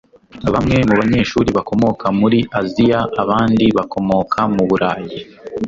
bamwe 0.53 0.77
mu 0.87 0.93
banyeshuri 1.01 1.49
bakomoka 1.57 2.05
muri 2.19 2.39
aziya 2.59 2.99
abandi 3.21 3.65
bakomoka 3.77 4.39
mu 4.55 4.63
burayi 4.69 5.17